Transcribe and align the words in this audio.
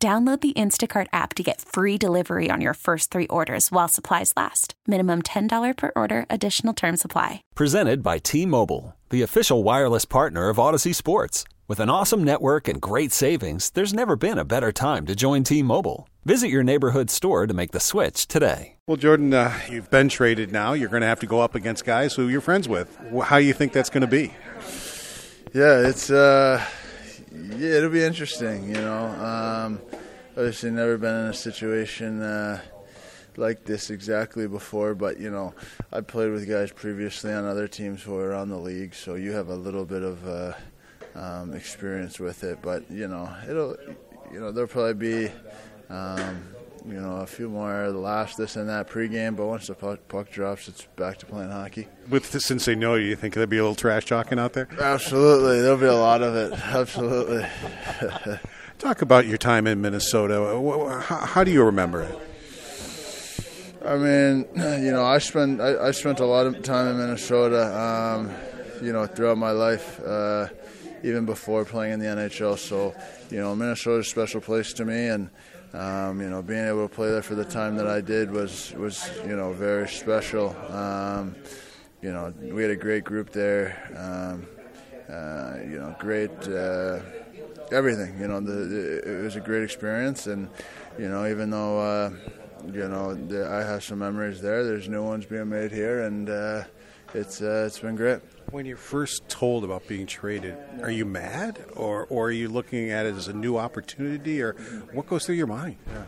Download 0.00 0.40
the 0.40 0.52
Instacart 0.52 1.08
app 1.12 1.34
to 1.34 1.42
get 1.42 1.60
free 1.60 1.98
delivery 1.98 2.50
on 2.52 2.60
your 2.60 2.74
first 2.74 3.10
three 3.10 3.26
orders 3.26 3.72
while 3.72 3.88
supplies 3.88 4.32
last. 4.36 4.74
Minimum 4.86 5.22
$10 5.22 5.76
per 5.76 5.90
order, 5.96 6.24
additional 6.30 6.72
term 6.72 6.96
supply. 6.96 7.42
Presented 7.56 8.00
by 8.00 8.18
T 8.18 8.46
Mobile, 8.46 8.94
the 9.10 9.22
official 9.22 9.64
wireless 9.64 10.04
partner 10.04 10.50
of 10.50 10.58
Audacy 10.58 10.94
Sports. 10.94 11.42
With 11.66 11.80
an 11.80 11.90
awesome 11.90 12.22
network 12.22 12.68
and 12.68 12.80
great 12.80 13.10
savings, 13.10 13.70
there's 13.70 13.92
never 13.92 14.14
been 14.14 14.38
a 14.38 14.44
better 14.44 14.70
time 14.70 15.04
to 15.06 15.16
join 15.16 15.42
T 15.42 15.64
Mobile. 15.64 16.08
Visit 16.24 16.48
your 16.48 16.62
neighborhood 16.62 17.10
store 17.10 17.48
to 17.48 17.54
make 17.54 17.72
the 17.72 17.80
switch 17.80 18.28
today. 18.28 18.76
Well, 18.86 18.98
Jordan, 18.98 19.34
uh, 19.34 19.58
you've 19.68 19.90
been 19.90 20.08
traded 20.08 20.52
now. 20.52 20.74
You're 20.74 20.90
going 20.90 21.00
to 21.00 21.08
have 21.08 21.20
to 21.20 21.26
go 21.26 21.40
up 21.40 21.56
against 21.56 21.84
guys 21.84 22.14
who 22.14 22.28
you're 22.28 22.40
friends 22.40 22.68
with. 22.68 22.96
How 23.24 23.40
do 23.40 23.44
you 23.44 23.52
think 23.52 23.72
that's 23.72 23.90
going 23.90 24.02
to 24.02 24.06
be? 24.06 24.32
Yeah, 25.52 25.88
it's. 25.88 26.08
Uh 26.08 26.64
yeah, 27.32 27.76
it'll 27.76 27.90
be 27.90 28.02
interesting. 28.02 28.68
You 28.68 28.80
know, 28.80 29.06
um, 29.06 29.80
obviously 30.36 30.70
never 30.70 30.98
been 30.98 31.14
in 31.14 31.26
a 31.26 31.34
situation 31.34 32.22
uh, 32.22 32.60
like 33.36 33.64
this 33.64 33.90
exactly 33.90 34.46
before, 34.46 34.94
but 34.94 35.18
you 35.18 35.30
know, 35.30 35.54
I 35.92 36.00
played 36.00 36.30
with 36.30 36.48
guys 36.48 36.72
previously 36.72 37.32
on 37.32 37.44
other 37.44 37.68
teams 37.68 38.02
who 38.02 38.16
are 38.16 38.30
around 38.30 38.50
the 38.50 38.58
league, 38.58 38.94
so 38.94 39.14
you 39.14 39.32
have 39.32 39.48
a 39.48 39.56
little 39.56 39.84
bit 39.84 40.02
of 40.02 40.26
uh, 40.26 40.52
um, 41.14 41.54
experience 41.54 42.18
with 42.18 42.44
it. 42.44 42.58
But 42.62 42.90
you 42.90 43.08
know, 43.08 43.34
it'll, 43.48 43.76
you 44.32 44.40
know, 44.40 44.52
there'll 44.52 44.68
probably 44.68 44.94
be. 45.28 45.32
Um, 45.90 46.54
you 46.88 47.00
know, 47.00 47.16
a 47.16 47.26
few 47.26 47.48
more 47.48 47.88
laughs, 47.90 48.36
this 48.36 48.56
and 48.56 48.68
that 48.68 48.88
pregame, 48.88 49.36
but 49.36 49.46
once 49.46 49.66
the 49.66 49.74
puck, 49.74 50.00
puck, 50.08 50.30
drops, 50.30 50.68
it's 50.68 50.84
back 50.96 51.18
to 51.18 51.26
playing 51.26 51.50
hockey. 51.50 51.88
With 52.08 52.40
since 52.40 52.64
they 52.64 52.74
know 52.74 52.94
you, 52.94 53.06
you 53.06 53.16
think 53.16 53.34
there'll 53.34 53.48
be 53.48 53.58
a 53.58 53.62
little 53.62 53.74
trash 53.74 54.06
talking 54.06 54.38
out 54.38 54.54
there? 54.54 54.68
Absolutely, 54.80 55.60
there'll 55.60 55.76
be 55.76 55.86
a 55.86 55.94
lot 55.94 56.22
of 56.22 56.34
it. 56.34 56.52
Absolutely. 56.52 57.46
Talk 58.78 59.02
about 59.02 59.26
your 59.26 59.38
time 59.38 59.66
in 59.66 59.80
Minnesota. 59.80 61.00
How, 61.02 61.16
how, 61.16 61.44
do 61.44 61.50
you 61.50 61.64
remember 61.64 62.02
it? 62.02 62.18
I 63.84 63.96
mean, 63.96 64.46
you 64.54 64.92
know, 64.92 65.04
I 65.04 65.18
spent 65.18 65.60
I, 65.60 65.88
I 65.88 65.90
spent 65.90 66.20
a 66.20 66.26
lot 66.26 66.46
of 66.46 66.62
time 66.62 66.88
in 66.88 66.98
Minnesota. 66.98 67.76
Um, 67.76 68.30
you 68.82 68.92
know, 68.92 69.06
throughout 69.06 69.38
my 69.38 69.50
life, 69.50 70.00
uh, 70.04 70.48
even 71.02 71.24
before 71.24 71.64
playing 71.64 71.94
in 71.94 72.00
the 72.00 72.06
NHL. 72.06 72.58
So, 72.58 72.94
you 73.30 73.38
know, 73.38 73.54
Minnesota's 73.54 74.06
a 74.06 74.10
special 74.10 74.40
place 74.40 74.72
to 74.74 74.84
me, 74.84 75.08
and 75.08 75.30
um, 75.74 76.20
you 76.20 76.28
know, 76.30 76.42
being 76.42 76.66
able 76.66 76.88
to 76.88 76.94
play 76.94 77.10
there 77.10 77.22
for 77.22 77.34
the 77.34 77.44
time 77.44 77.76
that 77.76 77.86
I 77.86 78.00
did 78.00 78.30
was 78.30 78.72
was 78.74 79.10
you 79.26 79.36
know 79.36 79.52
very 79.52 79.88
special. 79.88 80.56
Um, 80.70 81.36
you 82.02 82.12
know, 82.12 82.32
we 82.40 82.62
had 82.62 82.70
a 82.70 82.76
great 82.76 83.04
group 83.04 83.30
there. 83.30 83.76
Um, 83.96 84.46
uh, 85.12 85.58
you 85.62 85.78
know, 85.78 85.94
great 85.98 86.30
uh, 86.48 87.00
everything. 87.72 88.18
You 88.20 88.28
know, 88.28 88.40
the, 88.40 89.00
it 89.20 89.22
was 89.22 89.36
a 89.36 89.40
great 89.40 89.62
experience, 89.62 90.26
and 90.26 90.48
you 90.98 91.08
know, 91.08 91.26
even 91.26 91.50
though 91.50 91.78
uh, 91.80 92.10
you 92.66 92.88
know 92.88 93.14
the, 93.14 93.48
I 93.48 93.62
have 93.62 93.82
some 93.82 93.98
memories 94.00 94.40
there, 94.40 94.64
there's 94.64 94.88
new 94.88 95.02
ones 95.02 95.26
being 95.26 95.48
made 95.48 95.72
here, 95.72 96.02
and 96.04 96.28
uh, 96.28 96.64
it's 97.14 97.40
uh, 97.40 97.64
it's 97.66 97.78
been 97.78 97.96
great. 97.96 98.20
When 98.50 98.66
you're 98.66 98.76
first 98.76 99.28
told 99.28 99.64
about 99.64 99.86
being 99.86 100.06
traded, 100.06 100.56
are 100.82 100.90
you 100.90 101.04
mad, 101.04 101.64
or 101.76 102.06
or 102.10 102.28
are 102.28 102.32
you 102.32 102.48
looking 102.48 102.90
at 102.90 103.06
it 103.06 103.14
as 103.14 103.28
a 103.28 103.32
new 103.32 103.56
opportunity, 103.56 104.42
or 104.42 104.54
what 104.92 105.06
goes 105.06 105.26
through 105.26 105.36
your 105.36 105.46
mind? 105.46 105.76
Yeah. 105.86 106.04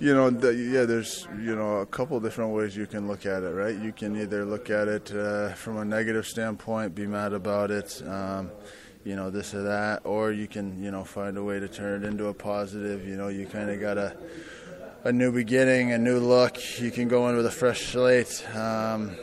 You 0.00 0.14
know, 0.14 0.30
the, 0.30 0.54
yeah. 0.54 0.84
There's 0.84 1.26
you 1.40 1.56
know 1.56 1.78
a 1.78 1.86
couple 1.86 2.18
different 2.20 2.52
ways 2.52 2.76
you 2.76 2.86
can 2.86 3.08
look 3.08 3.26
at 3.26 3.42
it, 3.42 3.50
right? 3.50 3.76
You 3.76 3.92
can 3.92 4.20
either 4.20 4.44
look 4.44 4.70
at 4.70 4.88
it 4.88 5.12
uh, 5.14 5.54
from 5.54 5.78
a 5.78 5.84
negative 5.84 6.26
standpoint, 6.26 6.94
be 6.94 7.06
mad 7.06 7.32
about 7.32 7.70
it, 7.70 8.00
um, 8.06 8.50
you 9.04 9.16
know, 9.16 9.30
this 9.30 9.54
or 9.54 9.62
that, 9.62 10.02
or 10.04 10.30
you 10.32 10.46
can 10.46 10.82
you 10.82 10.90
know 10.90 11.04
find 11.04 11.36
a 11.36 11.42
way 11.42 11.58
to 11.58 11.68
turn 11.68 12.04
it 12.04 12.06
into 12.06 12.26
a 12.26 12.34
positive. 12.34 13.06
You 13.06 13.16
know, 13.16 13.28
you 13.28 13.46
kind 13.46 13.70
of 13.70 13.80
got 13.80 13.98
a 13.98 14.16
a 15.04 15.12
new 15.12 15.32
beginning, 15.32 15.92
a 15.92 15.98
new 15.98 16.18
look. 16.18 16.58
You 16.80 16.90
can 16.90 17.08
go 17.08 17.28
in 17.28 17.36
with 17.36 17.46
a 17.46 17.50
fresh 17.50 17.92
slate. 17.92 18.44
Um, 18.54 19.16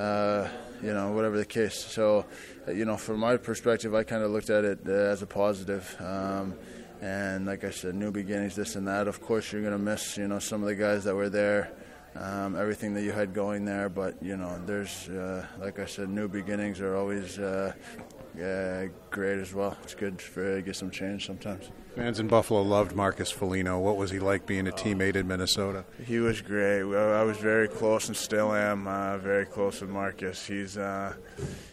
uh, 0.00 0.48
you 0.82 0.94
know, 0.94 1.12
whatever 1.12 1.36
the 1.36 1.44
case. 1.44 1.74
So, 1.74 2.24
uh, 2.66 2.72
you 2.72 2.86
know, 2.86 2.96
from 2.96 3.20
my 3.20 3.36
perspective, 3.36 3.94
I 3.94 4.02
kind 4.02 4.22
of 4.22 4.30
looked 4.30 4.48
at 4.48 4.64
it 4.64 4.80
uh, 4.86 4.92
as 4.92 5.20
a 5.20 5.26
positive. 5.26 5.94
Um, 6.00 6.54
and 7.02 7.46
like 7.46 7.64
I 7.64 7.70
said, 7.70 7.94
new 7.94 8.10
beginnings, 8.10 8.56
this 8.56 8.76
and 8.76 8.88
that. 8.88 9.08
Of 9.08 9.20
course, 9.20 9.52
you're 9.52 9.60
going 9.60 9.72
to 9.72 9.78
miss, 9.78 10.16
you 10.16 10.26
know, 10.26 10.38
some 10.38 10.62
of 10.62 10.68
the 10.68 10.74
guys 10.74 11.04
that 11.04 11.14
were 11.14 11.28
there, 11.28 11.72
um, 12.14 12.56
everything 12.56 12.94
that 12.94 13.02
you 13.02 13.12
had 13.12 13.34
going 13.34 13.64
there. 13.66 13.88
But 13.90 14.22
you 14.22 14.36
know, 14.36 14.60
there's, 14.64 15.08
uh, 15.08 15.46
like 15.58 15.78
I 15.78 15.86
said, 15.86 16.08
new 16.08 16.28
beginnings 16.28 16.80
are 16.80 16.96
always 16.96 17.38
uh, 18.38 18.42
uh, 18.42 18.86
great 19.10 19.38
as 19.38 19.54
well. 19.54 19.76
It's 19.82 19.94
good 19.94 20.20
for 20.20 20.60
get 20.60 20.76
some 20.76 20.90
change 20.90 21.26
sometimes. 21.26 21.70
Fans 21.94 22.20
in 22.20 22.28
Buffalo 22.28 22.62
loved 22.62 22.94
Marcus 22.94 23.30
Foligno. 23.30 23.78
What 23.78 23.96
was 23.96 24.10
he 24.10 24.18
like 24.18 24.46
being 24.46 24.68
a 24.68 24.70
teammate 24.70 25.16
in 25.16 25.26
Minnesota? 25.26 25.84
He 26.06 26.18
was 26.18 26.40
great. 26.40 26.82
I 26.82 27.24
was 27.24 27.36
very 27.36 27.68
close 27.68 28.08
and 28.08 28.16
still 28.16 28.52
am 28.52 28.86
uh, 28.86 29.18
very 29.18 29.46
close 29.46 29.80
with 29.80 29.90
Marcus. 29.90 30.46
He's 30.46 30.78
uh, 30.78 31.14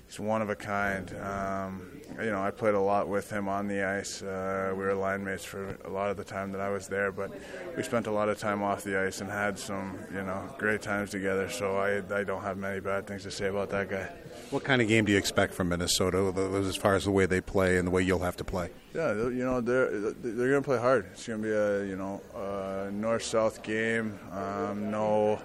he's 0.08 0.20
one 0.20 0.42
of 0.42 0.50
a 0.50 0.56
kind. 0.56 1.16
Um, 1.22 2.02
you 2.20 2.32
know, 2.32 2.42
I 2.42 2.52
played 2.52 2.74
a 2.74 2.80
lot 2.80 3.08
with 3.08 3.30
him 3.30 3.48
on 3.48 3.68
the 3.68 3.84
ice. 3.84 4.22
Uh, 4.22 4.74
we 4.76 4.84
were 4.84 4.94
line 4.96 5.24
mates 5.24 5.44
for 5.44 5.78
a 5.86 5.90
lot 5.90 6.10
of 6.10 6.18
the 6.18 6.24
time 6.24 6.52
that 6.54 6.62
I 6.62 6.70
was 6.70 6.88
there, 6.88 7.12
but 7.12 7.32
we 7.76 7.84
spent 7.84 8.08
a 8.08 8.12
lot 8.12 8.28
of 8.30 8.40
time 8.40 8.64
off 8.64 8.84
the 8.84 9.00
ice 9.00 9.22
and 9.22 9.30
had 9.30 9.60
some, 9.60 10.00
you 10.12 10.24
know, 10.24 10.44
great 10.58 10.82
times 10.82 11.12
together. 11.12 11.50
So 11.50 11.78
I, 11.78 11.98
I 12.14 12.24
don't 12.24 12.42
have 12.42 12.58
many 12.58 12.80
bad 12.80 13.06
things 13.08 13.24
to 13.24 13.32
say 13.32 13.48
about 13.48 13.70
that 13.70 13.90
guy. 13.90 14.10
What 14.50 14.64
kind 14.64 14.82
of 14.82 14.88
game 14.88 15.06
do 15.06 15.12
you 15.12 15.18
expect 15.18 15.54
from 15.54 15.70
Minnesota 15.70 16.34
as 16.68 16.76
far 16.76 16.96
as 16.96 17.06
the 17.06 17.12
way 17.12 17.26
they 17.26 17.42
play 17.42 17.78
and 17.78 17.88
the 17.88 17.92
way 17.92 18.02
you'll 18.02 18.20
have 18.20 18.38
to 18.38 18.44
play? 18.44 18.72
Yeah, 18.94 19.14
you 19.14 19.46
know 19.46 19.62
they're 19.62 20.12
they're 20.12 20.50
going 20.50 20.64
to 20.64 20.68
play 20.68 20.80
hard. 20.80 21.06
It's 21.12 21.28
going 21.28 21.42
to 21.42 21.48
be 21.48 21.54
a 21.54 21.86
you 21.86 21.96
know 21.98 22.90
north 22.92 23.24
south 23.24 23.62
game. 23.62 24.18
Um, 24.32 24.90
no, 24.90 25.40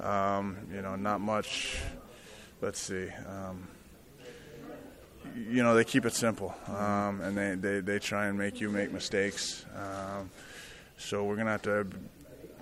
um, 0.00 0.56
you 0.72 0.82
know 0.82 0.96
not 0.96 1.20
much. 1.20 1.78
Let's 2.60 2.80
see. 2.80 3.08
Um, 3.28 3.68
you 5.34 5.62
know 5.62 5.74
they 5.74 5.84
keep 5.84 6.04
it 6.04 6.14
simple, 6.14 6.54
um, 6.68 7.20
and 7.20 7.36
they, 7.36 7.54
they, 7.54 7.80
they 7.80 7.98
try 7.98 8.26
and 8.26 8.38
make 8.38 8.60
you 8.60 8.70
make 8.70 8.92
mistakes. 8.92 9.64
Um, 9.74 10.30
so 10.98 11.24
we're 11.24 11.36
to 11.36 11.44
have 11.46 11.62
to 11.62 11.86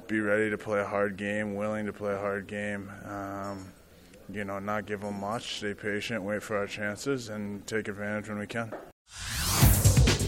be 0.07 0.21
ready 0.21 0.51
to 0.51 0.59
play 0.59 0.81
a 0.81 0.87
hard 0.87 1.17
game, 1.17 1.55
willing 1.55 1.87
to 1.87 1.93
play 1.93 2.15
a 2.15 2.19
hard 2.19 2.47
game. 2.47 2.91
Um, 3.07 3.67
you 4.33 4.45
know, 4.45 4.59
not 4.59 4.87
give 4.87 5.01
them 5.01 5.21
much, 5.21 5.59
stay 5.59 5.75
patient, 5.75 6.23
wait 6.23 6.43
for 6.43 6.57
our 6.57 6.67
chances, 6.67 7.29
and 7.29 7.67
take 7.67 7.89
advantage 7.89 8.29
when 8.29 8.39
we 8.39 8.47
can. 8.47 8.73